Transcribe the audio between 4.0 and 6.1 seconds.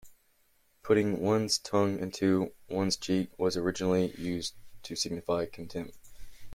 used to signify contempt.